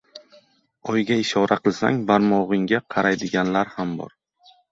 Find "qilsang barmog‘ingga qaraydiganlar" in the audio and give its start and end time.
1.67-3.73